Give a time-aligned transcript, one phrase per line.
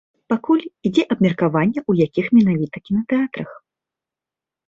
[0.31, 3.51] Пакуль ідзе абмеркаванне, у якіх менавіта кінатэатрах.